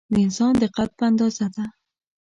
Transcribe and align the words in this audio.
د 0.13 0.15
انسان 0.25 0.53
د 0.61 0.63
قد 0.75 0.89
په 0.97 1.03
اندازه 1.09 1.47
ده. 1.55 1.65